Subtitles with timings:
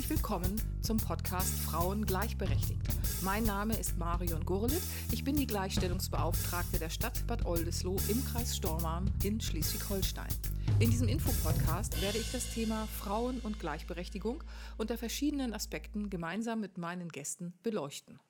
[0.00, 2.80] Herzlich willkommen zum Podcast Frauen gleichberechtigt.
[3.20, 4.80] Mein Name ist Marion Gurlitt.
[5.12, 10.30] Ich bin die Gleichstellungsbeauftragte der Stadt Bad Oldesloe im Kreis Stormarn in Schleswig-Holstein.
[10.78, 14.42] In diesem Infopodcast werde ich das Thema Frauen und Gleichberechtigung
[14.78, 18.20] unter verschiedenen Aspekten gemeinsam mit meinen Gästen beleuchten.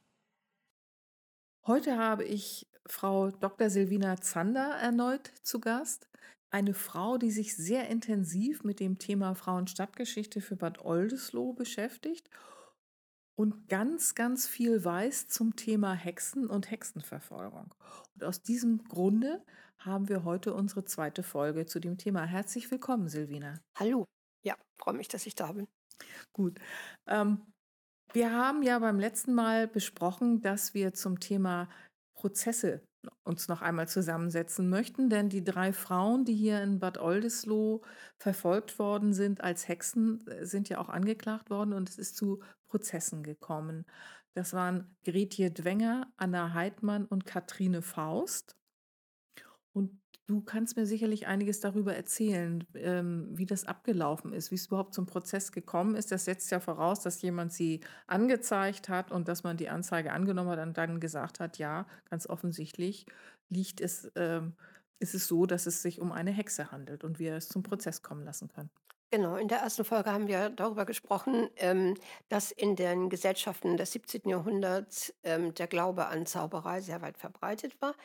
[1.68, 3.70] Heute habe ich Frau Dr.
[3.70, 6.08] Silvina Zander erneut zu Gast.
[6.52, 12.28] Eine Frau, die sich sehr intensiv mit dem Thema Frauenstadtgeschichte für Bad Oldesloe beschäftigt
[13.36, 17.72] und ganz, ganz viel weiß zum Thema Hexen und Hexenverfolgung.
[18.14, 19.44] Und aus diesem Grunde
[19.78, 22.24] haben wir heute unsere zweite Folge zu dem Thema.
[22.24, 23.60] Herzlich willkommen, Silvina.
[23.78, 24.04] Hallo.
[24.42, 25.68] Ja, freue mich, dass ich da bin.
[26.32, 26.58] Gut.
[27.06, 27.46] Ähm,
[28.12, 31.68] wir haben ja beim letzten Mal besprochen, dass wir zum Thema
[32.14, 32.82] Prozesse
[33.24, 37.80] uns noch einmal zusammensetzen möchten, denn die drei Frauen, die hier in Bad Oldesloe
[38.18, 42.40] verfolgt worden sind als Hexen, äh, sind ja auch angeklagt worden und es ist zu
[42.68, 43.86] Prozessen gekommen.
[44.34, 48.56] Das waren Gretje Dwenger, Anna Heidmann und Katrine Faust.
[50.30, 54.94] Du kannst mir sicherlich einiges darüber erzählen, ähm, wie das abgelaufen ist, wie es überhaupt
[54.94, 56.12] zum Prozess gekommen ist.
[56.12, 60.50] Das setzt ja voraus, dass jemand sie angezeigt hat und dass man die Anzeige angenommen
[60.50, 63.06] hat und dann gesagt hat, ja, ganz offensichtlich
[63.48, 64.54] liegt es, ähm,
[65.00, 68.00] ist es so, dass es sich um eine Hexe handelt und wir es zum Prozess
[68.00, 68.70] kommen lassen können.
[69.10, 71.96] Genau, in der ersten Folge haben wir darüber gesprochen, ähm,
[72.28, 74.28] dass in den Gesellschaften des 17.
[74.28, 77.96] Jahrhunderts der Glaube an Zauberei sehr weit verbreitet war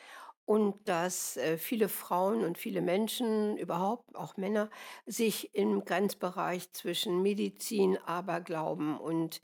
[0.46, 4.70] und dass äh, viele Frauen und viele Menschen, überhaupt auch Männer,
[5.04, 9.42] sich im Grenzbereich zwischen Medizin, Aberglauben und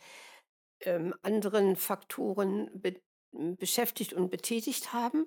[0.80, 3.00] ähm, anderen Faktoren be
[3.34, 5.26] beschäftigt und betätigt haben.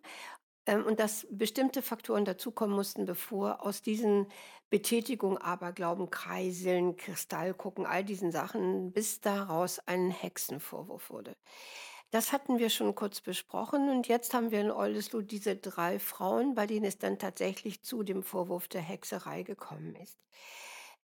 [0.68, 4.28] Ähm, und dass bestimmte Faktoren dazukommen mussten, bevor aus diesen
[4.70, 11.36] Betätigungen, Aberglauben, Kreiseln, Kristallgucken, all diesen Sachen, bis daraus ein Hexenvorwurf wurde.
[12.16, 16.56] Das hatten wir schon kurz besprochen und jetzt haben wir in Oldesloe diese drei Frauen,
[16.56, 20.18] bei denen es dann tatsächlich zu dem Vorwurf der Hexerei gekommen ist.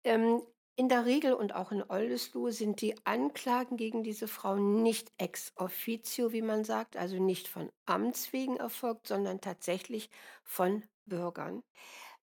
[0.04, 0.42] Ähm,
[0.76, 5.54] in der Regel und auch in Oldesloe sind die Anklagen gegen diese Frauen nicht ex
[5.56, 10.10] officio, wie man sagt, also nicht von Amts wegen erfolgt, sondern tatsächlich
[10.42, 11.62] von Bürgern.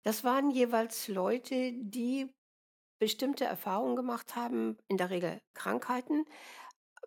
[0.02, 2.28] Das waren jeweils Leute, die
[2.98, 6.26] bestimmte Erfahrungen gemacht haben, in der Regel Krankheiten,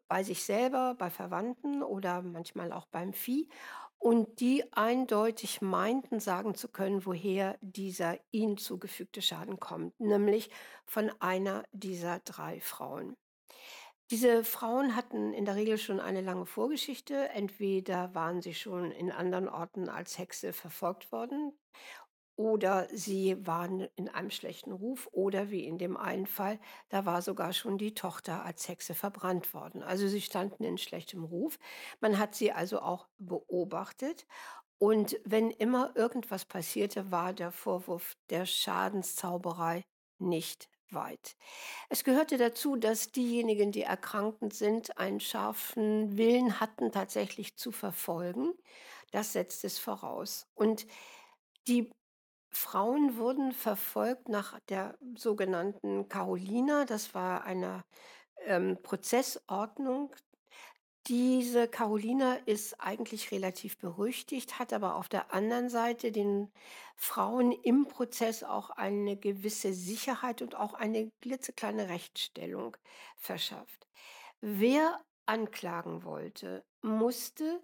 [0.09, 3.49] bei sich selber, bei Verwandten oder manchmal auch beim Vieh
[3.99, 10.51] und die eindeutig meinten, sagen zu können, woher dieser ihnen zugefügte Schaden kommt, nämlich
[10.85, 13.17] von einer dieser drei Frauen.
[14.13, 17.29] Diese Frauen hatten in der Regel schon eine lange Vorgeschichte.
[17.31, 21.53] Entweder waren sie schon in anderen Orten als Hexe verfolgt worden
[22.37, 26.59] oder sie waren in einem schlechten Ruf oder wie in dem einen Fall,
[26.91, 29.83] da war sogar schon die Tochter als Hexe verbrannt worden.
[29.83, 31.59] Also sie standen in schlechtem Ruf.
[32.01, 34.27] Man hat sie also auch beobachtet.
[34.79, 39.85] Und wenn immer irgendwas passierte, war der Vorwurf der Schadenszauberei
[40.19, 41.37] nicht weit.
[41.89, 48.53] Es gehörte dazu, dass diejenigen, die erkrankt sind, einen scharfen Willen hatten, tatsächlich zu verfolgen.
[49.13, 50.47] Das setzt es voraus.
[50.55, 50.87] Und
[51.69, 51.91] die
[52.57, 56.87] Frauen wurden verfolgt nach der sogenannten Carolina.
[56.87, 57.85] Das war eine
[58.47, 60.15] ähm, Prozessordnung.
[61.07, 66.51] Diese Carolina ist eigentlich relativ berüchtigt, hat aber auf der anderen Seite den
[66.97, 72.77] Frauen im Prozess auch eine gewisse Sicherheit und auch eine klitzekleine Rechtsstellung
[73.17, 73.87] verschafft.
[74.41, 77.63] Wer anklagen wollte, musste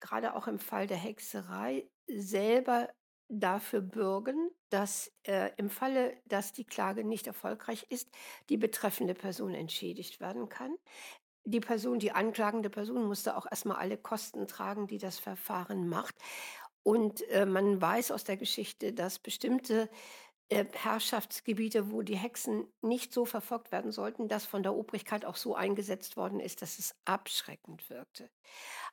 [0.00, 2.88] gerade auch im Fall der Hexerei selber
[3.28, 8.08] dafür bürgen, dass äh, im Falle, dass die Klage nicht erfolgreich ist,
[8.48, 10.76] die betreffende Person entschädigt werden kann.
[11.44, 16.16] Die Person, die anklagende Person, musste auch erstmal alle Kosten tragen, die das Verfahren macht.
[16.82, 19.90] Und äh, man weiß aus der Geschichte, dass bestimmte
[20.50, 25.56] Herrschaftsgebiete, wo die Hexen nicht so verfolgt werden sollten, das von der Obrigkeit auch so
[25.56, 28.30] eingesetzt worden ist, dass es abschreckend wirkte.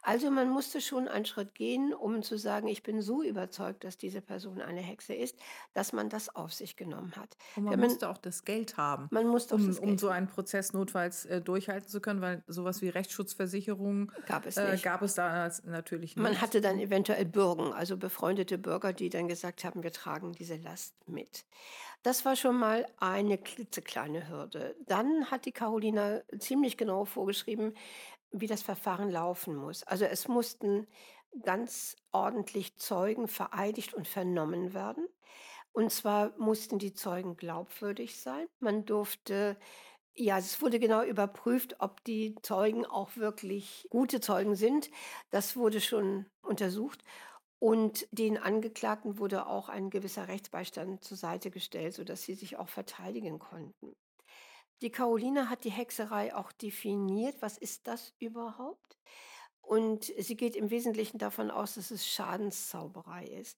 [0.01, 3.97] Also man musste schon einen Schritt gehen, um zu sagen, ich bin so überzeugt, dass
[3.97, 5.37] diese Person eine Hexe ist,
[5.73, 7.37] dass man das auf sich genommen hat.
[7.55, 10.73] Und man, man musste auch das Geld haben, man musste um, um so einen Prozess
[10.73, 15.49] notfalls äh, durchhalten zu können, weil sowas wie Rechtsschutzversicherung gab es, äh, gab es da
[15.65, 16.23] natürlich nicht.
[16.23, 20.57] Man hatte dann eventuell Bürgen, also befreundete Bürger, die dann gesagt haben, wir tragen diese
[20.57, 21.42] Last mit.
[22.03, 24.75] Das war schon mal eine klitzekleine Hürde.
[24.85, 27.73] Dann hat die Carolina ziemlich genau vorgeschrieben,
[28.31, 29.83] wie das Verfahren laufen muss.
[29.83, 30.87] Also es mussten
[31.43, 35.07] ganz ordentlich Zeugen vereidigt und vernommen werden.
[35.73, 38.47] Und zwar mussten die Zeugen glaubwürdig sein.
[38.59, 39.57] Man durfte
[40.15, 44.91] Ja, es wurde genau überprüft, ob die Zeugen auch wirklich gute Zeugen sind.
[45.31, 47.03] Das wurde schon untersucht.
[47.63, 52.67] Und den Angeklagten wurde auch ein gewisser Rechtsbeistand zur Seite gestellt, sodass sie sich auch
[52.67, 53.95] verteidigen konnten.
[54.81, 57.37] Die Caroline hat die Hexerei auch definiert.
[57.39, 58.97] Was ist das überhaupt?
[59.61, 63.57] Und sie geht im Wesentlichen davon aus, dass es Schadenszauberei ist.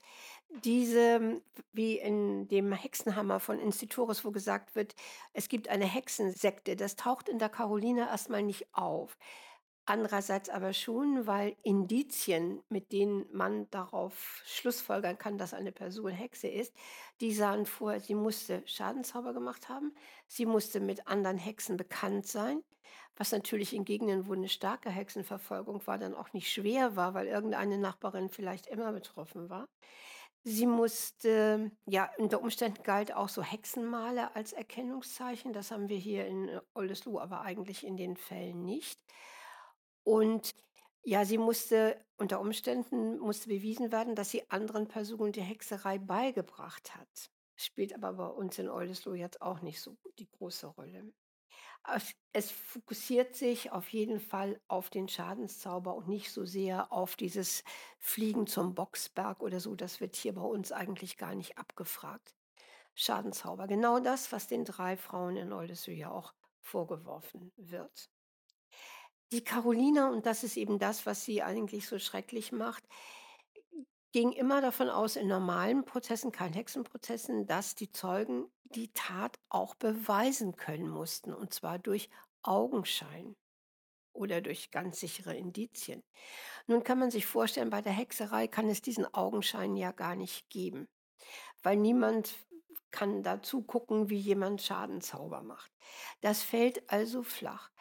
[0.63, 1.41] Diese,
[1.73, 4.93] wie in dem Hexenhammer von Instituris, wo gesagt wird,
[5.33, 9.17] es gibt eine Hexensekte, das taucht in der Caroline erstmal nicht auf.
[9.87, 16.47] Andererseits aber schon, weil Indizien, mit denen man darauf schlussfolgern kann, dass eine Person Hexe
[16.47, 16.73] ist,
[17.21, 19.93] die sahen vor, sie musste Schadenzauber gemacht haben,
[20.27, 22.63] sie musste mit anderen Hexen bekannt sein,
[23.15, 27.27] was natürlich in Gegenden, wo eine starke Hexenverfolgung war, dann auch nicht schwer war, weil
[27.27, 29.67] irgendeine Nachbarin vielleicht immer betroffen war.
[30.43, 35.53] Sie musste, ja, unter Umständen galt auch so Hexenmale als Erkennungszeichen.
[35.53, 38.99] Das haben wir hier in Oldesloe aber eigentlich in den Fällen nicht.
[40.05, 40.53] Und
[41.03, 46.95] ja, sie musste unter Umständen musste bewiesen werden, dass sie anderen Personen die Hexerei beigebracht
[46.95, 47.31] hat.
[47.57, 51.11] Spielt aber bei uns in Oldesloe jetzt auch nicht so die große Rolle.
[52.33, 57.63] Es, fokussiert sich auf jeden Fall auf den Schadenszauber und nicht so sehr auf dieses
[57.99, 59.75] Fliegen zum Boxberg oder so.
[59.75, 62.35] Das wird hier bei uns eigentlich gar nicht abgefragt.
[62.95, 68.09] Schadenszauber, genau das, was den drei Frauen in Oldesloe ja auch vorgeworfen wird.
[69.31, 72.83] Die Carolina, und das ist eben das, was sie eigentlich so schrecklich macht,
[74.11, 79.75] ging immer davon aus, in normalen Prozessen, kein Hexenprozessen, dass die Zeugen die Tat auch
[79.75, 82.09] beweisen können mussten, und zwar durch
[82.43, 83.35] Augenschein
[84.13, 86.01] oder durch ganz sichere Indizien.
[86.67, 90.49] Nun kann man sich vorstellen, bei der Hexerei kann es diesen Augenschein ja gar nicht
[90.49, 90.87] geben,
[91.63, 92.35] weil niemand
[92.91, 95.71] kann dazu gucken, wie jemand Schadenzauber macht.
[96.21, 97.71] Das fällt also flach.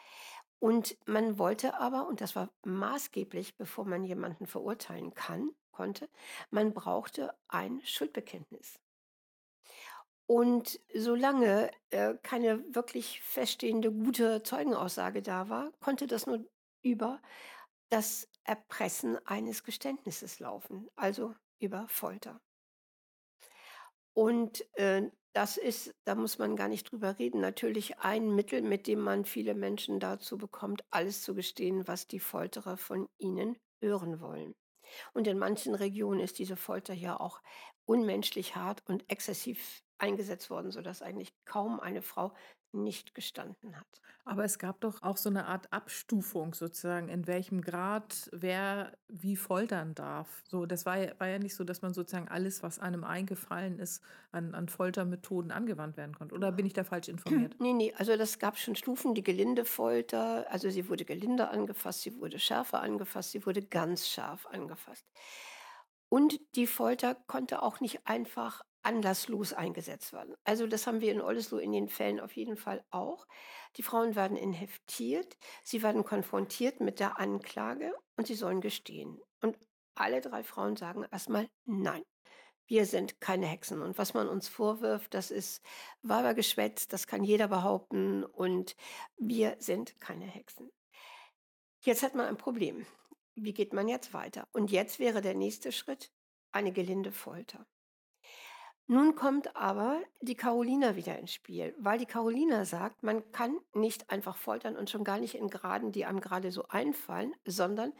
[0.59, 6.09] Und man wollte aber, und das war maßgeblich, bevor man jemanden verurteilen kann, konnte,
[6.49, 8.79] man brauchte ein Schuldbekenntnis.
[10.27, 16.43] Und solange äh, keine wirklich feststehende gute Zeugenaussage da war, konnte das nur
[16.81, 17.21] über
[17.89, 22.41] das Erpressen eines Geständnisses laufen, also über Folter.
[24.13, 28.87] Und äh, das ist, da muss man gar nicht drüber reden, natürlich ein Mittel, mit
[28.87, 34.21] dem man viele Menschen dazu bekommt, alles zu gestehen, was die Folterer von ihnen hören
[34.21, 34.55] wollen.
[35.13, 37.41] Und in manchen Regionen ist diese Folter ja auch
[37.83, 42.33] unmenschlich hart und exzessiv eingesetzt worden, sodass eigentlich kaum eine Frau
[42.83, 44.01] nicht gestanden hat.
[44.27, 49.35] Aber es gab doch auch so eine Art Abstufung sozusagen, in welchem Grad wer wie
[49.35, 50.43] foltern darf.
[50.47, 53.77] So, das war ja, war ja nicht so, dass man sozusagen alles, was einem eingefallen
[53.77, 54.01] ist,
[54.31, 56.33] an, an Foltermethoden angewandt werden konnte.
[56.33, 57.55] Oder bin ich da falsch informiert?
[57.65, 62.01] Nee, nee, also das gab schon Stufen, die gelinde Folter, also sie wurde gelinde angefasst,
[62.01, 65.05] sie wurde schärfer angefasst, sie wurde ganz scharf angefasst.
[66.09, 70.35] Und die Folter konnte auch nicht einfach anlasslos eingesetzt werden.
[70.43, 73.27] Also das haben wir in Oldesloe in den Fällen auf jeden Fall auch.
[73.77, 79.19] Die Frauen werden inhaftiert, sie werden konfrontiert mit der Anklage und sie sollen gestehen.
[79.41, 79.57] Und
[79.95, 82.03] alle drei Frauen sagen erstmal nein.
[82.67, 83.81] Wir sind keine Hexen.
[83.81, 85.61] Und was man uns vorwirft, das ist
[86.01, 88.23] Weibergeschwätz, das kann jeder behaupten.
[88.23, 88.75] Und
[89.17, 90.71] wir sind keine Hexen.
[91.81, 92.85] Jetzt hat man ein Problem.
[93.35, 94.47] Wie geht man jetzt weiter?
[94.51, 96.11] Und jetzt wäre der nächste Schritt
[96.51, 97.67] eine gelinde Folter.
[98.87, 104.11] Nun kommt aber die Carolina wieder ins Spiel, weil die Carolina sagt, man kann nicht
[104.11, 107.93] einfach foltern und schon gar nicht in Graden, die einem gerade so einfallen, sondern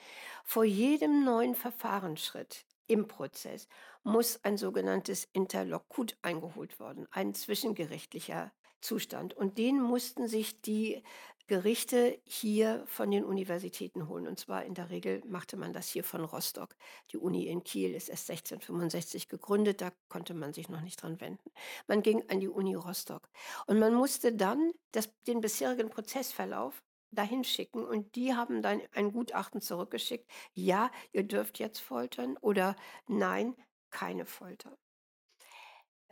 [0.43, 3.67] vor jedem neuen Verfahrensschritt im Prozess
[4.03, 8.51] muss ein sogenanntes Interlokut eingeholt werden, ein zwischengerichtlicher
[8.85, 9.33] Zustand.
[9.33, 11.03] Und den mussten sich die
[11.47, 14.27] Gerichte hier von den Universitäten holen.
[14.27, 16.75] Und zwar in der Regel machte man das hier von Rostock.
[17.11, 21.21] Die Uni in Kiel ist erst 1665 gegründet, da konnte man sich noch nicht dran
[21.21, 21.51] wenden.
[21.87, 23.29] Man ging an die Uni Rostock.
[23.67, 29.11] Und man musste dann das, den bisherigen Prozessverlauf dahin schicken und die haben dann ein
[29.11, 30.29] Gutachten zurückgeschickt.
[30.53, 32.75] Ja, ihr dürft jetzt foltern oder
[33.07, 33.55] nein,
[33.89, 34.77] keine Folter.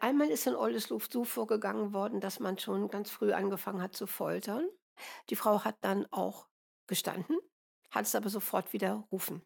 [0.03, 4.05] Einmal ist in Oldesloe so vorgegangen worden, dass man schon ganz früh angefangen hat zu
[4.05, 4.67] foltern.
[5.29, 6.49] Die Frau hat dann auch
[6.87, 7.37] gestanden,
[7.89, 9.45] hat es aber sofort widerrufen.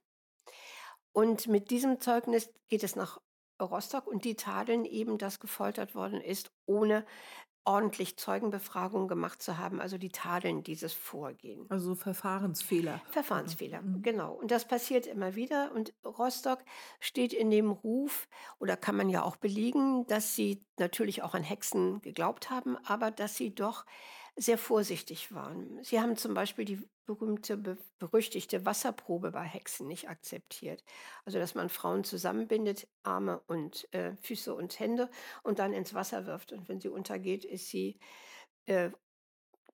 [1.11, 3.21] Und mit diesem Zeugnis geht es nach
[3.61, 7.05] Rostock und die tadeln eben, dass gefoltert worden ist, ohne
[7.67, 9.81] ordentlich Zeugenbefragung gemacht zu haben.
[9.81, 11.65] Also die tadeln dieses Vorgehen.
[11.69, 13.01] Also Verfahrensfehler.
[13.11, 14.01] Verfahrensfehler, mhm.
[14.01, 14.33] genau.
[14.33, 15.73] Und das passiert immer wieder.
[15.73, 16.59] Und Rostock
[17.01, 21.43] steht in dem Ruf, oder kann man ja auch belegen, dass sie natürlich auch an
[21.43, 23.85] Hexen geglaubt haben, aber dass sie doch
[24.37, 25.83] sehr vorsichtig waren.
[25.83, 30.83] Sie haben zum Beispiel die berühmte, be berüchtigte Wasserprobe bei Hexen nicht akzeptiert.
[31.25, 35.09] Also, dass man Frauen zusammenbindet, Arme und äh, Füße und Hände
[35.43, 36.51] und dann ins Wasser wirft.
[36.51, 37.97] Und wenn sie untergeht, ist sie
[38.67, 38.91] äh,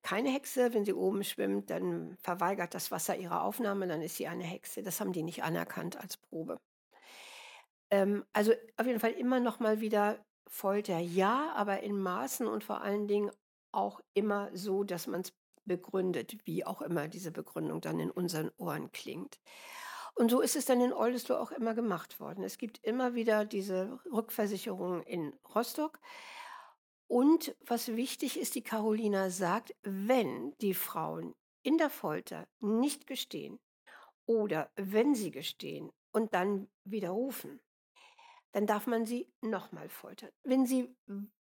[0.02, 0.74] keine Hexe.
[0.74, 4.82] Wenn sie oben schwimmt, dann verweigert das Wasser ihre Aufnahme, dann ist sie eine Hexe.
[4.82, 6.58] Das haben die nicht anerkannt als Probe.
[7.90, 12.64] Ähm, also auf jeden Fall immer noch mal wieder Folter, ja, aber in Maßen und
[12.64, 13.30] vor allen Dingen
[13.74, 15.32] auch immer so, dass man es
[15.64, 19.40] begründet, wie auch immer diese Begründung dann in unseren Ohren klingt.
[20.14, 22.44] Und so ist es dann in Oldesloe auch immer gemacht worden.
[22.44, 25.98] Es gibt immer wieder diese Rückversicherung in Rostock.
[27.08, 33.58] Und was wichtig ist, die Carolina sagt, wenn die Frauen in der Folter nicht gestehen
[34.26, 37.60] oder wenn sie gestehen und dann widerrufen,
[38.54, 40.30] dann darf man sie nochmal foltern.
[40.44, 40.88] Wenn sie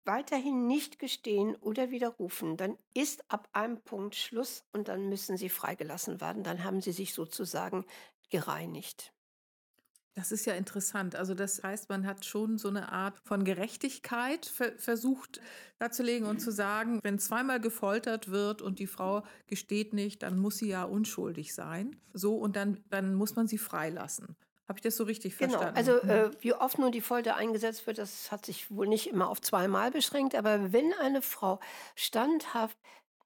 [0.03, 5.49] weiterhin nicht gestehen oder widerrufen, dann ist ab einem Punkt Schluss und dann müssen sie
[5.49, 6.41] freigelassen werden.
[6.41, 7.85] Dann haben sie sich sozusagen
[8.31, 9.13] gereinigt.
[10.15, 11.15] Das ist ja interessant.
[11.15, 15.39] Also das heißt, man hat schon so eine Art von Gerechtigkeit ver versucht
[15.77, 20.57] darzulegen und zu sagen, wenn zweimal gefoltert wird und die Frau gesteht nicht, dann muss
[20.57, 21.95] sie ja unschuldig sein.
[22.11, 24.35] So und dann, dann muss man sie freilassen.
[24.67, 25.75] Habe ich das so richtig Genau, verstanden?
[25.75, 26.09] also Mhm.
[26.09, 29.41] äh, wie oft nun die Folter eingesetzt wird, das hat sich wohl nicht immer auf
[29.41, 31.59] zweimal beschränkt, aber wenn eine Frau
[31.95, 32.77] standhaft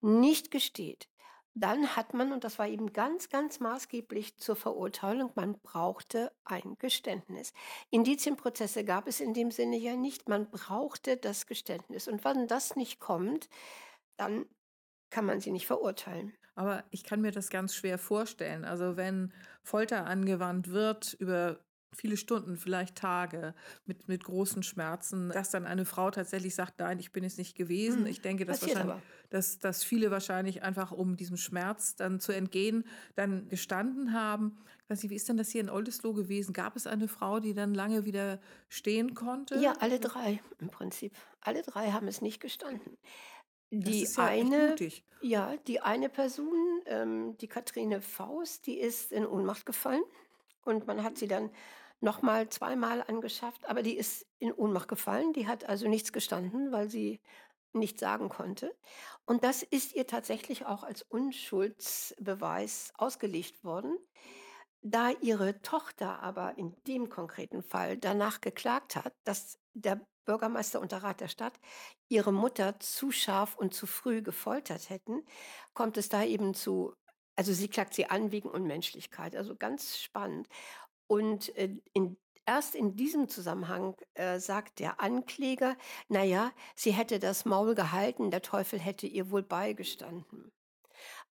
[0.01, 1.09] nicht gesteht,
[1.53, 6.77] dann hat man, und das war eben ganz, ganz maßgeblich zur Verurteilung, man brauchte ein
[6.77, 7.51] Geständnis.
[7.89, 12.07] Indizienprozesse gab es in dem Sinne ja nicht, man brauchte das Geständnis.
[12.07, 13.49] Und wenn das nicht kommt,
[14.17, 14.45] dann
[15.11, 16.37] kann man sie nicht verurteilen.
[16.57, 18.65] Aber ich kann mir das ganz schwer vorstellen.
[18.65, 19.31] Also wenn
[19.63, 21.59] Folter angewandt wird über
[21.93, 23.53] viele Stunden, vielleicht Tage
[23.85, 27.55] mit, mit großen Schmerzen, dass dann eine Frau tatsächlich sagt, nein, ich bin es nicht
[27.55, 28.05] gewesen.
[28.05, 29.03] Hm, Ich denke, dass, passiert wahrscheinlich, aber.
[29.29, 32.85] dass, dass viele wahrscheinlich einfach, um diesem Schmerz dann zu entgehen,
[33.15, 34.57] dann gestanden haben.
[34.83, 36.53] Ich weiß nicht, wie ist denn das hier in Oldesloe gewesen?
[36.53, 39.55] Gab es eine Frau, die dann lange wieder stehen konnte?
[39.57, 41.15] Ja, alle drei im Prinzip.
[41.41, 42.97] Alle drei haben es nicht gestanden.
[43.69, 44.75] Die ja eine,
[45.21, 50.03] ja, die eine Person, ähm, die Kathrine Faust, die ist in Ohnmacht gefallen
[50.63, 51.51] und man hat sie dann
[51.99, 55.33] nochmal zweimal angeschafft, aber die ist in Ohnmacht gefallen.
[55.33, 57.19] Die hat also nichts gestanden, weil sie
[57.73, 58.75] nicht sagen konnte.
[59.25, 63.97] Und das ist ihr tatsächlich auch als Unschuldsbeweis ausgelegt worden.
[64.81, 70.91] Da ihre Tochter aber in dem konkreten Fall danach geklagt hat, dass der Bürgermeister und
[70.91, 71.59] der Rat der Stadt
[72.09, 75.23] ihre Mutter zu scharf und zu früh gefoltert hätten,
[75.73, 76.93] kommt es da eben zu,
[77.35, 80.47] also sie klagt sie an wegen Unmenschlichkeit, also ganz spannend.
[81.07, 85.77] Und äh, in, erst in diesem Zusammenhang äh, sagt der Ankläger,
[86.09, 90.51] naja, sie hätte das Maul gehalten, der Teufel hätte ihr wohl beigestanden.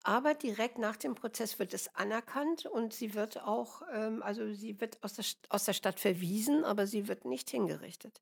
[0.04, 4.80] Aber direkt nach dem Prozess wird es anerkannt und sie wird auch, ähm, also sie
[4.80, 8.20] wird aus der, aus der Stadt verwiesen, aber sie wird nicht hingerichtet.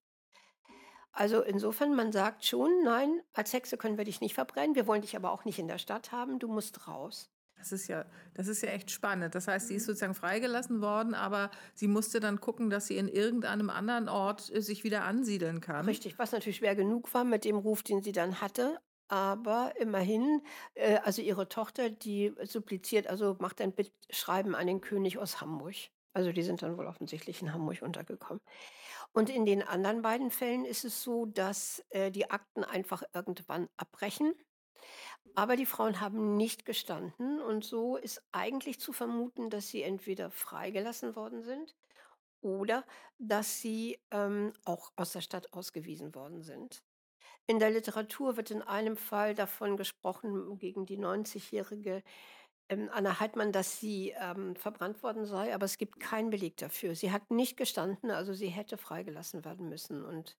[1.12, 5.02] Also insofern, man sagt schon, nein, als Hexe können wir dich nicht verbrennen, wir wollen
[5.02, 7.30] dich aber auch nicht in der Stadt haben, du musst raus.
[7.56, 9.34] Das ist ja, das ist ja echt spannend.
[9.34, 9.76] Das heißt, sie Mhm.
[9.76, 14.50] ist sozusagen freigelassen worden, aber sie musste dann gucken, dass sie in irgendeinem anderen Ort
[14.54, 15.86] äh, sich wieder ansiedeln kann.
[15.86, 18.78] Richtig, was natürlich schwer genug war mit dem Ruf, den sie dann hatte.
[19.08, 20.42] Aber immerhin,
[20.74, 25.74] äh, also ihre Tochter, die suppliziert, also macht ein Bittschreiben an den König aus Hamburg.
[26.12, 28.40] Also die sind dann wohl offensichtlich in Hamburg untergekommen.
[29.12, 33.68] Und in den anderen beiden Fällen ist es so, dass äh, die Akten einfach irgendwann
[33.76, 34.34] abbrechen.
[35.34, 40.30] Aber die Frauen haben nicht gestanden und so ist eigentlich zu vermuten, dass sie entweder
[40.30, 41.76] freigelassen worden sind
[42.40, 42.84] oder
[43.18, 46.82] dass sie ähm, auch aus der Stadt ausgewiesen worden sind.
[47.46, 52.02] In der Literatur wird in einem Fall davon gesprochen, gegen die 90-jährige ähm,
[52.70, 56.94] Anna Heidmann, dass sie ähm, verbrannt worden sei, aber es gibt keinen Beleg dafür.
[56.94, 60.04] Sie hat nicht gestanden, also sie hätte freigelassen werden müssen.
[60.04, 60.36] Und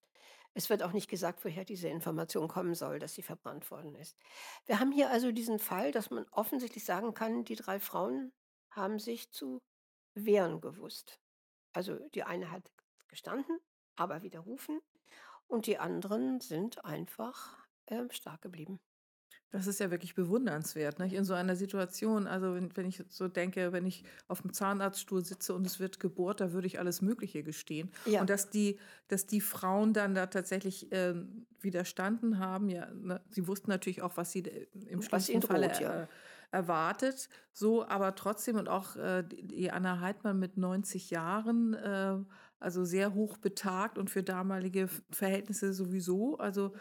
[0.54, 4.18] es wird auch nicht gesagt, woher diese Information kommen soll, dass sie verbrannt worden ist.
[4.66, 8.32] Wir haben hier also diesen Fall, dass man offensichtlich sagen kann, die drei Frauen
[8.70, 9.62] haben sich zu
[10.16, 11.20] wehren gewusst.
[11.74, 12.72] Also die eine hat
[13.10, 13.60] gestanden,
[13.96, 14.80] aber widerrufen
[15.48, 17.58] und die anderen sind einfach
[17.88, 18.80] ähm, stark geblieben.
[19.52, 21.14] Das ist ja wirklich bewundernswert, nicht?
[21.14, 25.26] In so einer Situation, also wenn, wenn ich so denke, wenn ich auf dem Zahnarztstuhl
[25.26, 27.92] sitze und es wird gebohrt, da würde ich alles Mögliche gestehen.
[28.06, 28.22] Ja.
[28.22, 28.80] Und dass die,
[29.10, 34.16] dass die Frauen dann da tatsächlich ähm, widerstanden haben, ja, ne, sie wussten natürlich auch,
[34.16, 36.04] was sie äh, im schlimmsten Falle droht, ja.
[36.04, 36.08] äh,
[36.52, 37.28] erwartet.
[37.52, 42.18] So, aber trotzdem und auch äh, die Anna Heidmann mit 90 Jahren, äh,
[42.62, 46.38] also sehr hoch betagt und für damalige Verhältnisse sowieso.
[46.38, 46.74] Also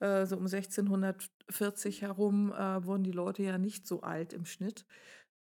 [0.00, 4.86] äh, so um 1640 herum äh, wurden die Leute ja nicht so alt im Schnitt.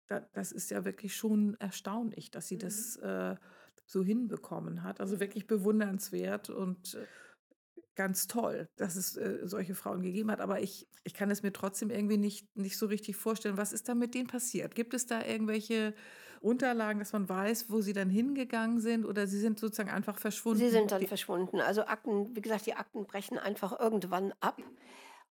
[0.08, 2.60] Da, das ist ja wirklich schon erstaunlich, dass sie Mhm.
[2.60, 3.36] das äh,
[3.86, 5.01] so hinbekommen hat.
[5.01, 7.08] Also wirklich bewundernswert und äh,
[7.96, 10.41] ganz toll, dass es äh, solche Frauen gegeben hat.
[10.41, 13.58] Aber ich, ich kann es mir trotzdem irgendwie nicht, nicht so richtig vorstellen.
[13.58, 14.75] Was ist da mit denen passiert?
[14.75, 15.94] Gibt es da irgendwelche
[16.41, 20.60] Unterlagen, dass man weiß, wo sie dann hingegangen sind oder sie sind sozusagen einfach verschwunden?
[20.60, 21.62] Sie sind dann verschwunden.
[21.62, 24.62] Also Akten, wie gesagt, die Akten brechen einfach irgendwann ab.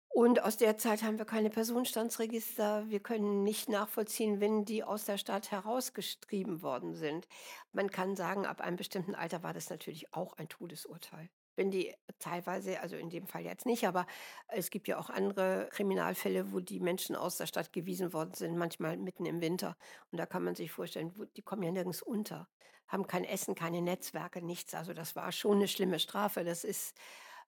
[0.09, 2.85] Und aus der Zeit haben wir keine Personenstandsregister.
[2.87, 7.27] Wir können nicht nachvollziehen, wenn die aus der Stadt herausgetrieben worden sind.
[7.73, 11.29] Man kann sagen, ab einem bestimmten Alter war das natürlich auch ein Todesurteil.
[11.55, 14.05] Wenn die teilweise, also in dem Fall jetzt nicht, aber
[14.47, 18.57] es gibt ja auch andere Kriminalfälle, wo die Menschen aus der Stadt gewiesen worden sind,
[18.57, 19.77] manchmal mitten im Winter.
[20.11, 22.49] Und da kann man sich vorstellen, die kommen ja nirgends unter,
[22.87, 24.73] haben kein Essen, keine Netzwerke, nichts.
[24.73, 26.43] Also das war schon eine schlimme Strafe.
[26.43, 26.95] Das ist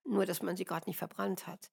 [0.05, 1.71] nur, dass man sie gerade nicht verbrannt hat.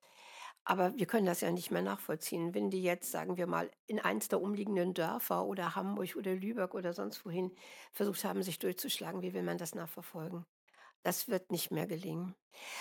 [0.64, 2.54] Aber wir können das ja nicht mehr nachvollziehen.
[2.54, 6.74] Wenn die jetzt, sagen wir mal, in eins der umliegenden Dörfer oder Hamburg oder Lübeck
[6.74, 7.54] oder sonst wohin
[7.92, 10.46] versucht haben, sich durchzuschlagen, wie will man das nachverfolgen?
[11.04, 12.34] Das wird nicht mehr gelingen.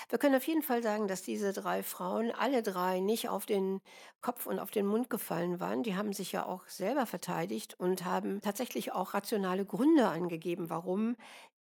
[0.08, 3.82] Wir können auf jeden Fall sagen, dass diese drei Frauen, alle drei, nicht auf den
[4.22, 5.84] Kopf und auf den Mund gefallen waren.
[5.84, 11.18] Die haben sich ja auch selber verteidigt und haben tatsächlich auch rationale Gründe angegeben, warum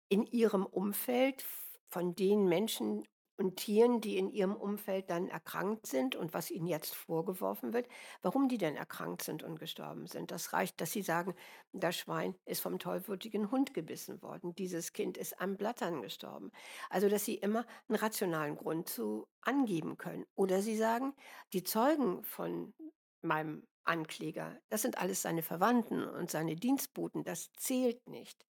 [0.09, 1.45] in ihrem Umfeld
[1.89, 3.03] von den Menschen
[3.39, 7.87] und Tieren, die in ihrem Umfeld dann erkrankt sind und was ihnen jetzt vorgeworfen wird,
[8.21, 10.31] warum die denn erkrankt sind und gestorben sind.
[10.31, 11.33] Das reicht, dass sie sagen,
[11.71, 16.51] das Schwein ist vom tollwütigen Hund gebissen worden, dieses Kind ist an Blattern gestorben.
[16.89, 20.25] Also, dass sie immer einen rationalen Grund zu angeben können.
[20.35, 21.13] Oder sie sagen,
[21.53, 22.73] die Zeugen von
[23.21, 28.45] meinem Ankläger, das sind alles seine Verwandten und seine Dienstboten, das zählt nicht.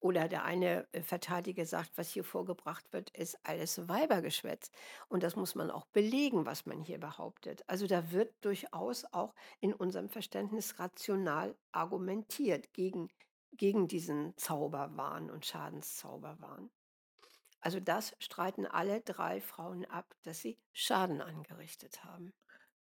[0.00, 4.70] Oder der eine äh, Verteidiger sagt, was hier vorgebracht wird, ist alles Weibergeschwätz.
[5.08, 7.64] Und das muss man auch belegen, was man hier behauptet.
[7.66, 13.08] Also da wird durchaus auch in unserem Verständnis rational argumentiert gegen,
[13.52, 16.70] gegen diesen Zauberwahn und Schadenszauberwahn.
[17.60, 22.32] Also das streiten alle drei Frauen ab, dass sie Schaden angerichtet haben.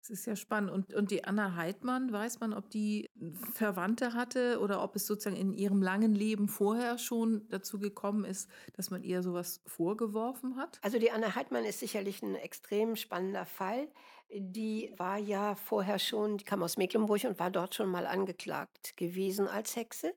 [0.10, 0.72] Das ist ja spannend.
[0.72, 3.10] Und, und die Anna Heidmann, weiß man, ob die
[3.54, 8.48] Verwandte hatte oder ob es sozusagen in ihrem langen Leben vorher schon dazu gekommen ist,
[8.76, 10.80] dass man ihr sowas vorgeworfen hat?
[10.84, 13.88] Also die Anne Heidmann ist sicherlich ein extrem spannender Fall.
[14.30, 18.98] Die war ja vorher schon, die kam aus Mecklenburg und war dort schon mal angeklagt
[18.98, 20.14] gewesen als Hexe.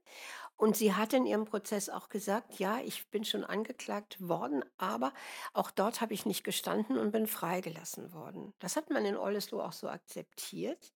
[0.57, 5.13] Und sie hat in ihrem Prozess auch gesagt, ja, ich bin schon angeklagt worden, aber
[5.53, 8.55] auch dort habe ich nicht gestanden und bin freigelassen worden.
[8.59, 10.93] Das hat man in Oldesloe auch so akzeptiert.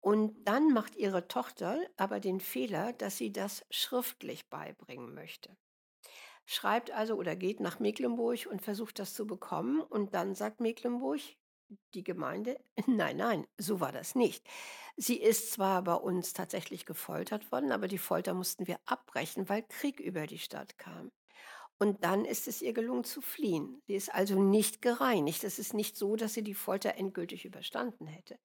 [0.00, 5.56] Und dann macht ihre Tochter aber den Fehler, dass sie das schriftlich beibringen möchte.
[6.46, 9.80] Schreibt also oder geht nach Mecklenburg und versucht das zu bekommen.
[9.80, 11.20] Und dann sagt Mecklenburg,
[11.94, 14.46] die Gemeinde, nein, nein, so war das nicht.
[14.96, 19.62] Sie ist zwar bei uns tatsächlich gefoltert worden, aber die Folter mussten wir abbrechen, weil
[19.62, 21.10] Krieg über die Stadt kam.
[21.78, 23.82] Und dann ist es ihr gelungen zu fliehen.
[23.86, 25.42] Sie ist also nicht gereinigt.
[25.44, 28.38] Es ist nicht so, dass sie die Folter endgültig überstanden hätte.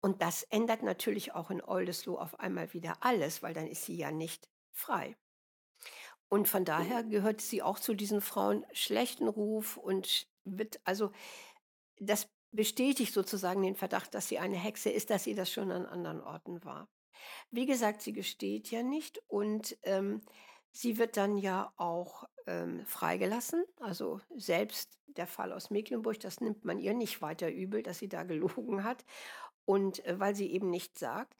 [0.00, 3.96] Und das ändert natürlich auch in Oldesloe auf einmal wieder alles, weil dann ist sie
[3.96, 5.16] ja nicht frei.
[6.28, 11.12] Und von daher gehört sie auch zu diesen Frauen schlechten Ruf und wird also
[11.98, 15.86] das bestätigt sozusagen den Verdacht, dass sie eine Hexe ist, dass sie das schon an
[15.86, 16.88] anderen Orten war.
[17.50, 20.22] Wie gesagt, sie gesteht ja nicht und ähm,
[20.72, 23.64] sie wird dann ja auch ähm, freigelassen.
[23.80, 28.08] Also selbst der Fall aus Mecklenburg, das nimmt man ihr nicht weiter übel, dass sie
[28.08, 29.04] da gelogen hat
[29.64, 31.36] und äh, weil sie eben nicht sagt.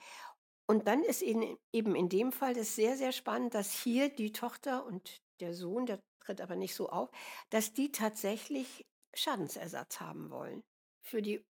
[0.66, 4.32] Und dann ist eben, eben in dem Fall das sehr, sehr spannend, dass hier die
[4.32, 7.10] Tochter und der Sohn, der tritt aber nicht so auf,
[7.50, 10.64] dass die tatsächlich Schadensersatz haben wollen
[11.06, 11.44] für die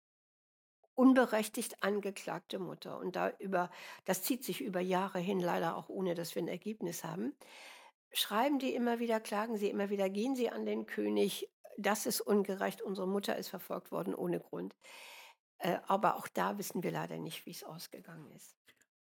[0.94, 2.98] unberechtigt angeklagte Mutter.
[2.98, 3.70] Und da über,
[4.04, 7.34] das zieht sich über Jahre hin, leider auch ohne, dass wir ein Ergebnis haben.
[8.12, 12.22] Schreiben die immer wieder, klagen sie immer wieder, gehen sie an den König, das ist
[12.22, 14.74] ungerecht, unsere Mutter ist verfolgt worden ohne Grund.
[15.58, 18.56] Äh, aber auch da wissen wir leider nicht, wie es ausgegangen ist.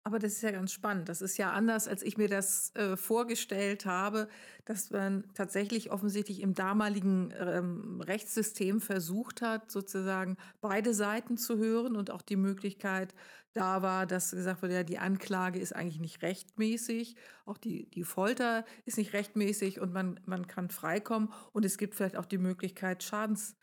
[0.05, 1.07] Aber das ist ja ganz spannend.
[1.07, 4.27] Das ist ja anders, als ich mir das äh, vorgestellt habe,
[4.65, 11.95] dass man tatsächlich offensichtlich im damaligen ähm, Rechtssystem versucht hat, sozusagen beide Seiten zu hören
[11.95, 13.13] und auch die Möglichkeit
[13.53, 18.03] da war, dass gesagt wurde, ja, die Anklage ist eigentlich nicht rechtmäßig, auch die, die
[18.03, 22.39] Folter ist nicht rechtmäßig und man, man kann freikommen und es gibt vielleicht auch die
[22.39, 23.55] Möglichkeit, Schadens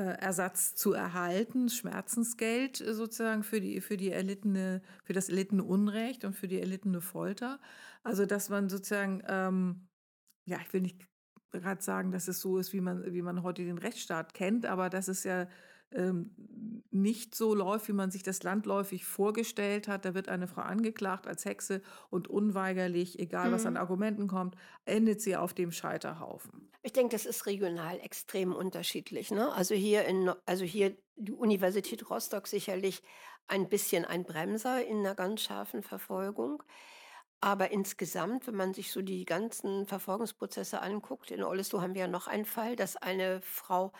[0.00, 6.24] Ersatz zu erhalten, Schmerzensgeld äh, sozusagen für die, für die erlittene, für das erlittene Unrecht
[6.24, 7.60] und für die erlittene Folter.
[8.02, 9.88] Also dass man sozusagen, ähm,
[10.46, 11.08] ja, ich will nicht
[11.50, 14.90] gerade sagen, dass es so ist, wie man, wie man heute den Rechtsstaat kennt, aber
[14.90, 15.48] dass es ja
[15.92, 16.34] ähm,
[16.90, 20.04] nicht so läuft, wie man sich das landläufig vorgestellt hat.
[20.04, 23.78] Da wird eine Frau angeklagt als Hexe und unweigerlich, egal was an Mhm.
[23.78, 26.70] Argumenten kommt, endet sie auf dem Scheiterhaufen.
[26.82, 29.52] Ich denke, das ist regional extrem unterschiedlich, ne?
[29.52, 33.02] Also hier in also hier die Universität Rostock sicherlich
[33.48, 36.62] ein bisschen ein Bremser in 'ner ganz scharfen Verfolgung.
[37.40, 42.08] Aber insgesamt, wenn man sich so die ganzen Verfolgungsprozesse anguckt in Oldesloe haben wir ja
[42.08, 43.92] noch einen Fall, dass eine Frau,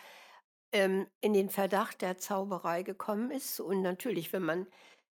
[0.71, 3.59] ähm, in den Verdacht der Zauberei gekommen ist.
[3.59, 4.67] Und natürlich, wenn man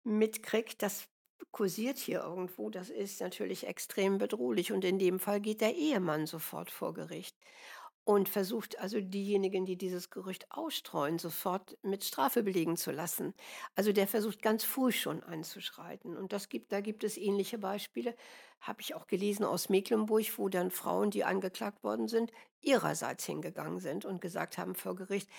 [0.04, 1.08] mitkriegt, das
[1.50, 4.72] kursiert hier irgendwo, das ist natürlich extrem bedrohlich.
[4.72, 7.36] Und in dem Fall geht der Ehemann sofort vor Gericht
[8.04, 13.34] und versucht also diejenigen, die dieses Gerücht ausstreuen, sofort mit Strafe belegen zu lassen.
[13.74, 16.16] Also der versucht ganz früh schon einzuschreiten.
[16.16, 18.16] Und das gibt da gibt es ähnliche Beispiele,
[18.60, 23.78] habe ich auch gelesen aus Mecklenburg, wo dann Frauen, die angeklagt worden sind, ihrerseits hingegangen
[23.80, 25.30] sind und gesagt haben vor Gericht: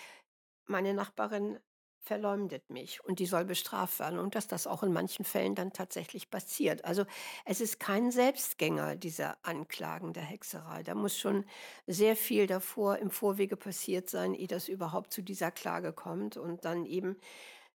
[0.65, 1.59] „Meine Nachbarin
[2.01, 5.73] verleumdet mich und die soll bestraft werden.“ Und dass das auch in manchen Fällen dann
[5.73, 6.85] tatsächlich passiert.
[6.85, 7.05] Also,
[7.45, 10.83] es ist kein Selbstgänger, diese Anklagen der Hexerei.
[10.83, 11.45] Da muss schon
[11.87, 16.37] sehr viel davor im Vorwege passiert sein, ehe das überhaupt zu dieser Klage kommt.
[16.37, 17.17] Und dann eben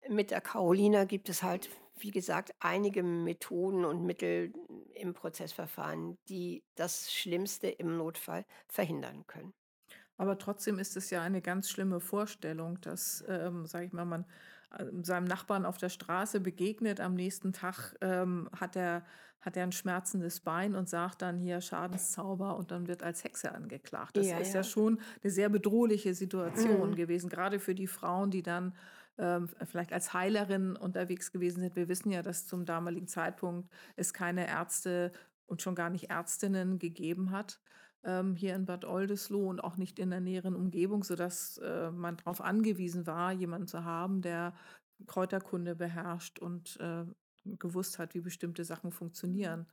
[0.09, 4.53] mit der Carolina gibt es halt, wie gesagt, einige Methoden und Mittel
[4.93, 9.53] im Prozessverfahren, die das Schlimmste im Notfall verhindern können.
[10.19, 14.25] Aber trotzdem ist es ja eine ganz schlimme Vorstellung, dass, ähm, sage ich mal, man,
[14.77, 16.99] ähm, seinem Nachbarn auf der Straße begegnet.
[16.99, 19.05] Am nächsten Tag, ähm, hat er
[19.41, 23.51] hat er 'n schmerzendes Bein und sagt dann hier Schadenszauber und dann wird als Hexe
[23.53, 24.15] angeklagt.
[24.15, 24.63] Das Ja, ist ja ja.
[24.63, 26.95] schon 'ne sehr bedrohliche Situation Mhm.
[26.95, 28.73] gewesen, grade für die Frauen, die dann,
[29.17, 31.75] ähm, vielleicht als Heilerin unterwegs gewesen sind.
[31.75, 35.11] Wir wissen ja, dass zum damaligen Zeitpunkt es keine Ärzte
[35.45, 37.59] und schon gar nicht Ärztinnen gegeben hat,
[38.03, 42.17] ähm, hier in Bad Oldesloe und auch nicht in der näheren Umgebung, sodass, äh, man
[42.17, 44.53] drauf angewiesen war, jemanden zu haben, der
[45.07, 47.05] Kräuterkunde beherrscht und, äh,
[47.45, 49.67] gewusst hat, wie bestimmte Sachen funktionieren.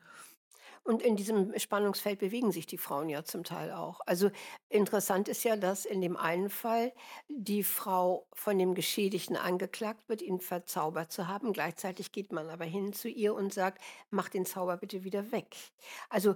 [0.84, 4.00] Und in diesem Spannungsfeld bewegen sich die Frauen ja zum Teil auch.
[4.06, 4.30] Also,
[4.68, 6.92] interessant ist ja, dass in dem einen Fall
[7.28, 11.52] die Frau von dem Geschädigten angeklagt wird, ihn verzaubert zu haben.
[11.52, 15.56] Gleichzeitig geht man aber hin zu ihr und sagt: „Mach den Zauber bitte wieder weg.“
[16.08, 16.34] Also,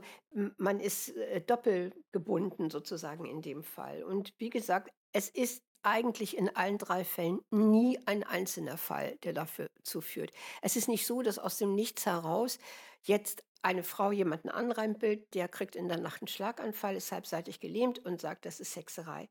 [0.59, 4.03] man ist, äh, doppelt gebunden sozusagen in dem Fall.
[4.05, 9.35] Und wie gesagt, es ist eigentlich in allen 3 Fällen nie ein einzelner Fall, der
[9.35, 10.31] dafür zu führt.
[10.62, 12.59] Es ist nicht so, dass aus dem Nichts heraus
[13.05, 17.99] jetzt eine Frau jemanden anrempelt, der kriegt in der Nacht 'n Schlaganfall, ist halbseitig gelähmt
[18.05, 19.31] und sagt, das ist Hexerei.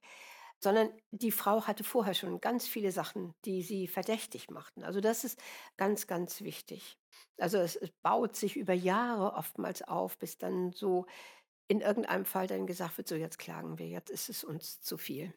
[0.60, 4.84] Sondern die Frau hatte vorher schon ganz viele Sachen, die sie verdächtig machten.
[4.84, 5.40] Also, das ist
[5.78, 6.98] ganz, ganz wichtig.
[7.40, 11.06] Also, es es baut sich über Jahre oftmals auf, bis dann so
[11.70, 14.98] in irgendeinem Fall dann gesagt wird: „So, jetzt klagen wir, jetzt ist es uns zu
[14.98, 15.34] viel.“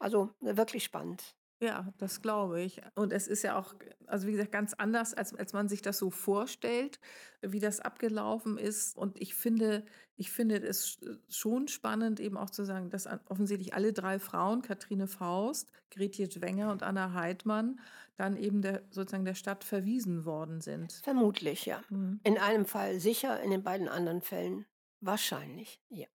[0.00, 1.36] Also, wirklich spannend.
[1.62, 2.80] Ja, das glaube ich.
[2.96, 3.74] Und es ist ja auch
[4.08, 6.98] also, wie gesagt, ganz anders, als als man sich das so vorstellt,
[7.40, 8.96] wie das abgelaufen ist.
[8.96, 9.84] Und ich finde
[10.16, 10.98] ich finde es sch
[11.28, 16.72] schon spannend, eben auch zu sagen, dass offensichtlich alle 3 Frauen, Kathrine Faust, Gretje Dwenger
[16.72, 17.78] und Anna Heidmann,
[18.16, 21.04] dann eben der sozusagen der Stadt verwiesen worden sind.
[21.04, 21.80] Vermutlich, ja.
[21.90, 22.18] Mhm.
[22.24, 24.66] In einem Fall sicher, in den beiden anderen Fällen
[25.00, 26.06] wahrscheinlich, ja.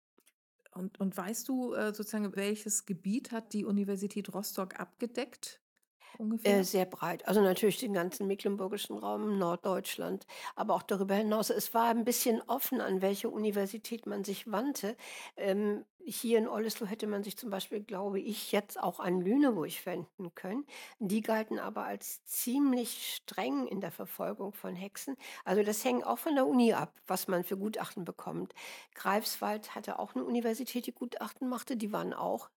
[0.78, 5.60] Und und weißt du, äh, sozusagen, welches Gebiet hat die Universität Rostock abgedeckt
[6.44, 6.62] Äh, ungefähr?
[6.62, 7.26] sehr breit.
[7.26, 11.50] Also, natürlich den ganzen mecklenburgischen Raum, Norddeutschland, aber auch darüber hinaus.
[11.50, 14.96] Es war 'n bisschen offen, an welche Universität man sich wandte.
[15.36, 19.84] Ähm, hier in Oldesloe hätte man sich zum Beispiel, glaube ich, jetzt auch an Lüneburg
[19.84, 20.64] wenden können.
[21.00, 25.16] Die galten aber als ziemlich streng in der Verfolgung von Hexen.
[25.44, 28.54] Also, das hängt auch von der Uni ab, was man für Gutachten bekommt.
[28.94, 32.48] Greifswald hatte auch 'ne Universität, die Gutachten machte, die waren auch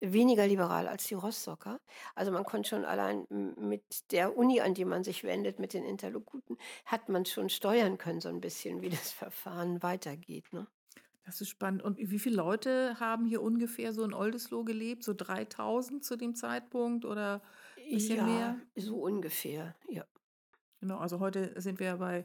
[0.00, 1.80] weniger liberal als die Rostocker.
[2.14, 5.84] Also, man konnte schon allein mit der Uni, an die man sich wendet, mit den
[5.84, 10.68] Interlokuten, hat man schon steuern können so 'n bisschen, wie das Verfahren weitergeht, ne?
[11.24, 11.82] Das ist spannend.
[11.82, 15.04] Und wie viele Leute haben hier ungefähr so in Oldesloe gelebt?
[15.04, 17.42] So 3.000 zu dem Zeitpunkt oder
[17.90, 18.62] bisschen Ja, mehr?
[18.76, 20.04] so ungefähr, ja.
[20.82, 22.24] Genau, also heute sind wir ja bei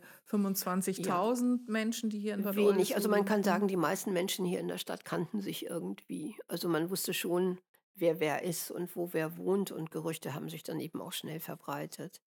[0.97, 1.23] Ja.
[1.23, 2.95] 25.000 Menschen, die hier in Bad Wenig.
[2.95, 6.35] Also, man kann sagen, die meisten Menschen hier in der Stadt kannten sich irgendwie.
[6.47, 7.59] Also, man wusste schon,
[7.95, 11.39] wer wer ist und wo wer wohnt und Gerüchte haben sich dann eben auch schnell
[11.39, 12.19] verbreitet.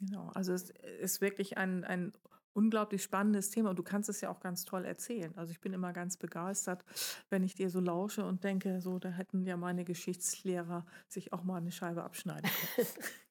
[0.00, 2.12] Genau, also, es ist wirklich ein ein
[2.52, 5.36] unglaublich spannendes Thema und du kannst es ja auch ganz toll erzählen.
[5.36, 6.84] Also, ich bin immer ganz begeistert,
[7.28, 11.42] wenn ich dir so lausche und denke, so, da hätten ja meine Geschichtslehrer sich auch
[11.44, 12.70] mal 'ne Scheibe abschneiden können.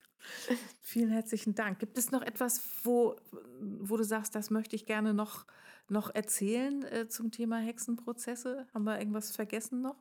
[0.81, 1.79] Vielen herzlichen Dank.
[1.79, 3.15] Gibt es noch etwas, wo
[3.61, 5.45] wo du sagst, das möchte ich gerne noch
[5.87, 8.67] noch erzählen, äh, zum Thema Hexenprozesse?
[8.73, 9.95] Haben wir irgendwas vergessen noch?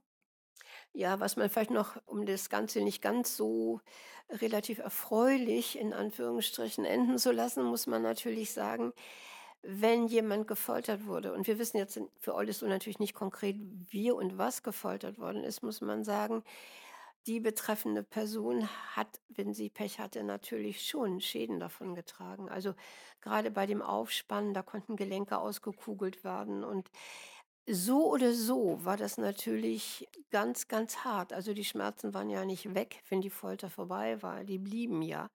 [0.92, 3.80] Ja, was man vielleicht noch, um das Ganze nicht ganz so
[4.30, 8.92] relativ erfreulich in Anführungsstrichen enden zu lassen, muss man natürlich sagen,
[9.62, 13.56] wenn jemand gefoltert wurde und wir wissen jetzt für Oldesloe natürlich nicht konkret,
[13.90, 16.44] wie und was gefoltert worden ist, muss man sagen,
[17.28, 22.48] die betreffende Person hat, wenn sie Pech hatte, natürlich schon Schäden davongetragen.
[22.48, 22.74] Also,
[23.20, 26.90] grade bei dem Aufspannen, da konnten Gelenke ausgekugelt werden und
[27.70, 31.32] so oder so war das natürlich ganz, ganz hart.
[31.34, 35.30] Also, die Schmerzen waren ja nicht weg, wenn die Folter vorbei war, die blieben ja.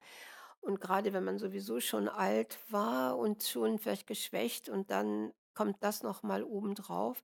[0.62, 5.78] Und grade wenn man sowieso schon alt war und schon vielleicht geschwächt und dann kommt
[5.84, 7.24] das noch mal obendrauf.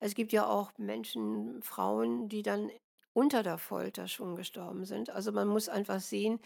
[0.00, 2.70] Es gibt ja auch Menschen, Frauen, die dann
[3.18, 5.10] unter der Folter schon gestorben sind.
[5.10, 6.40] Also, man muss einfach sehen,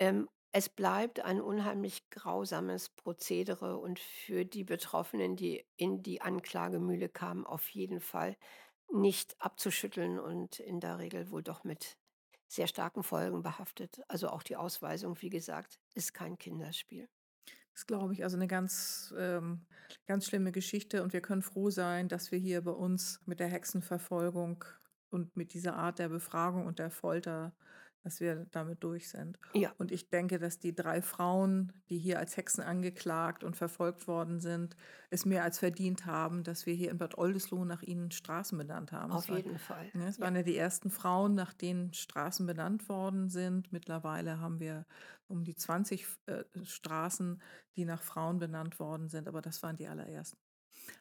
[0.00, 7.08] ähm, es bleibt ein unheimlich grausames Prozedere und für die Betroffenen, die in die Anklagemühle
[7.08, 8.36] kamen, auf jeden Fall
[8.92, 11.96] nicht abzuschütteln und in der Regel wohl doch mit
[12.48, 14.00] sehr starken Folgen behaftet.
[14.08, 17.08] Also, auch die Ausweisung, wie gesagt, ist kein Kinderspiel.
[17.74, 19.66] Das glaube ich, also 'ne ganz, ähm
[20.06, 23.48] ganz schlimme Geschichte und wir können froh sein, dass wir hier bei uns mit der
[23.48, 24.64] Hexenverfolgung
[25.12, 27.52] und mit dieser Art der Befragung und der Folter
[28.02, 29.38] dass wir damit durch sind.
[29.54, 29.72] Ja.
[29.78, 34.40] Und ich denke, dass die 3 Frauen, die hier als Hexen angeklagt und verfolgt worden
[34.40, 34.76] sind,
[35.10, 38.92] es mehr als verdient haben, dass wir hier in Bad Oldesloe nach ihnen Straßen benannt
[38.92, 39.12] haben.
[39.12, 40.24] Auf Es war jeden Fall, ne, es ja.
[40.24, 43.72] waren ja die ersten Frauen, nach denen Straßen benannt worden sind.
[43.72, 44.84] Mittlerweile haben wir
[45.28, 47.40] um die 20 F äh, Straßen,
[47.76, 50.41] die nach Frauen benannt worden sind, aber das waren die allerersten.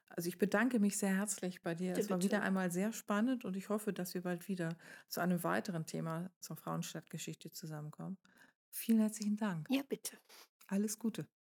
[0.10, 1.94] Also, ich bedanke mich sehr herzlich bei dir.
[1.94, 2.44] Bitte, Es war wieder bitte.
[2.44, 4.78] einmal sehr spannend und ich hoffe, dass wir bald wieder
[5.08, 8.18] zu einem weiteren Thema zur Frauenstadtgeschichte zusammenkommen.
[8.72, 9.70] Vielen herzlichen Dank.
[9.70, 10.18] Ja, bitte.
[10.68, 11.28] Alles Gute.